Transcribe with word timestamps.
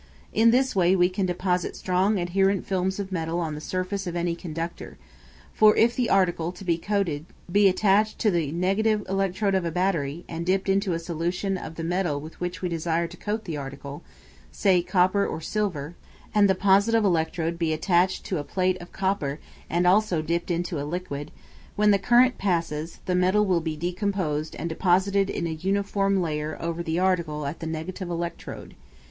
In 0.33 0.49
this 0.49 0.75
way 0.75 0.95
we 0.95 1.09
can 1.09 1.27
deposit 1.27 1.75
strong 1.75 2.17
adherent 2.17 2.65
films 2.65 2.99
of 2.99 3.11
metal 3.11 3.39
on 3.39 3.53
the 3.53 3.61
surface 3.61 4.07
of 4.07 4.15
any 4.15 4.33
conductor; 4.35 4.97
for 5.53 5.75
if 5.75 5.95
the 5.95 6.09
article 6.09 6.51
to 6.53 6.65
be 6.65 6.75
coated 6.79 7.27
be 7.51 7.67
attached 7.67 8.17
to 8.17 8.31
the 8.31 8.51
negative 8.51 9.03
electrode 9.07 9.53
of 9.53 9.63
a 9.63 9.69
battery, 9.69 10.25
and 10.27 10.43
dipped 10.43 10.69
into 10.69 10.93
a 10.93 10.97
solution 10.97 11.55
of 11.55 11.75
the 11.75 11.83
metal 11.83 12.19
with 12.19 12.39
which 12.39 12.63
we 12.63 12.67
desire 12.69 13.05
to 13.05 13.15
coat 13.15 13.45
the 13.45 13.57
article, 13.57 14.01
say 14.51 14.81
copper 14.81 15.23
or 15.23 15.39
silver, 15.39 15.93
and 16.33 16.49
the 16.49 16.55
positive 16.55 17.05
electrode 17.05 17.59
be 17.59 17.71
attached 17.71 18.25
to 18.25 18.39
a 18.39 18.43
plate 18.43 18.81
of 18.81 18.91
copper 18.91 19.39
and 19.69 19.85
also 19.85 20.23
dipped 20.23 20.49
into 20.49 20.81
a 20.81 20.83
liquid, 20.83 21.29
when 21.75 21.91
the 21.91 21.99
current 21.99 22.39
passes, 22.39 23.01
the 23.05 23.13
metal 23.13 23.45
will 23.45 23.61
be 23.61 23.77
decomposed 23.77 24.55
and 24.55 24.67
deposited 24.67 25.29
in 25.29 25.45
a 25.45 25.51
uniform 25.51 26.23
layer 26.23 26.57
over 26.59 26.81
the 26.81 26.97
article 26.97 27.45
at 27.45 27.59
the 27.59 27.67
negative 27.67 28.09
electrode. 28.09 28.73